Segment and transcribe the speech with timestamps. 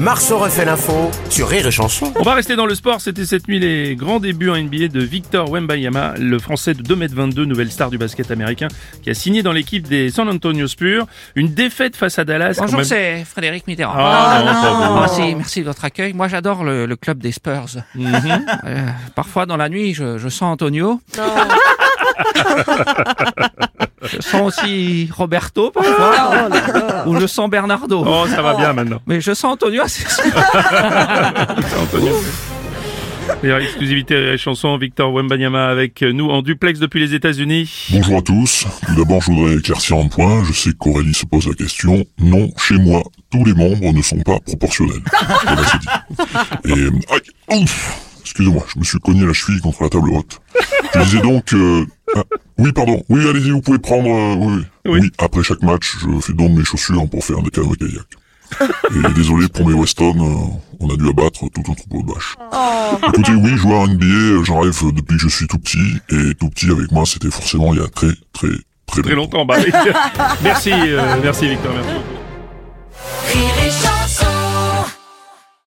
[0.00, 2.12] Marceau refait l'info sur Rire et Chanson.
[2.14, 3.00] On va rester dans le sport.
[3.00, 7.42] C'était cette nuit les grands débuts en NBA de Victor Wembayama, le français de 2m22,
[7.44, 8.68] nouvelle star du basket américain,
[9.02, 11.06] qui a signé dans l'équipe des San Antonio Spurs.
[11.34, 12.54] Une défaite face à Dallas.
[12.58, 13.94] Bonjour, même- c'est Frédéric Mitterrand.
[13.96, 15.00] Ah, non, pas vous.
[15.00, 16.12] Merci, merci de votre accueil.
[16.12, 17.66] Moi, j'adore le, le club des Spurs.
[17.98, 21.00] Euh, parfois, dans la nuit, je, je sens Antonio.
[24.10, 26.48] je sens aussi Roberto, parfois.
[27.06, 28.04] Ou je sens Bernardo.
[28.06, 29.00] Oh, ça va bien maintenant.
[29.06, 30.32] Mais je sens Antonio assez C'est
[31.78, 32.14] Antonio.
[33.42, 37.88] Meilleure exclusivité Chanson, Victor Wembanyama avec nous en duplex depuis les États-Unis.
[37.90, 38.66] Bonjour à tous.
[38.86, 40.42] Tout d'abord, je voudrais éclaircir un point.
[40.44, 42.04] Je sais qu'Aurélie se pose la question.
[42.18, 45.02] Non, chez moi, tous les membres ne sont pas proportionnels.
[45.44, 46.80] Voilà, c'est dit.
[46.80, 50.40] Et, aïe, ouf, excusez-moi, je me suis cogné la cheville contre la table haute.
[50.94, 51.86] Je disais donc, euh,
[52.16, 52.22] ah,
[52.58, 53.02] oui, pardon.
[53.08, 55.00] Oui, allez-y, vous pouvez prendre, euh, oui, Oui.
[55.02, 55.10] oui.
[55.18, 58.06] après chaque match, je fais don de mes chaussures pour faire des canoës kayak.
[59.10, 60.34] Et désolé pour mes Weston, euh,
[60.80, 62.34] on a dû abattre tout un troupeau de vaches.
[63.08, 65.78] Écoutez, oui, jouer à NBA, j'en rêve depuis que je suis tout petit.
[66.10, 68.48] Et tout petit avec moi, c'était forcément il y a très, très,
[68.86, 69.70] très, Très longtemps, bah oui.
[70.42, 71.92] Merci, euh, merci Victor, merci.